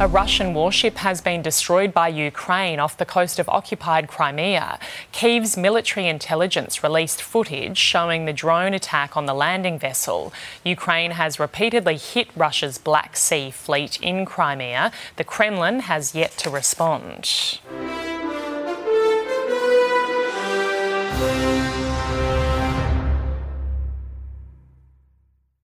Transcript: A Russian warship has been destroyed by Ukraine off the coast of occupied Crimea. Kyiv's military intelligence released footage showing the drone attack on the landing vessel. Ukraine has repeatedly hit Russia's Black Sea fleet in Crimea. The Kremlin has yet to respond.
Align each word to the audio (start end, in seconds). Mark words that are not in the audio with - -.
A 0.00 0.06
Russian 0.06 0.54
warship 0.54 0.98
has 0.98 1.20
been 1.20 1.42
destroyed 1.42 1.92
by 1.92 2.06
Ukraine 2.06 2.78
off 2.78 2.96
the 2.96 3.04
coast 3.04 3.40
of 3.40 3.48
occupied 3.48 4.06
Crimea. 4.06 4.78
Kyiv's 5.12 5.56
military 5.56 6.06
intelligence 6.06 6.84
released 6.84 7.20
footage 7.20 7.76
showing 7.76 8.24
the 8.24 8.32
drone 8.32 8.74
attack 8.74 9.16
on 9.16 9.26
the 9.26 9.34
landing 9.34 9.76
vessel. 9.76 10.32
Ukraine 10.64 11.10
has 11.10 11.40
repeatedly 11.40 11.96
hit 11.96 12.28
Russia's 12.36 12.78
Black 12.78 13.16
Sea 13.16 13.50
fleet 13.50 14.00
in 14.00 14.24
Crimea. 14.24 14.92
The 15.16 15.24
Kremlin 15.24 15.80
has 15.80 16.14
yet 16.14 16.30
to 16.38 16.48
respond. 16.48 17.58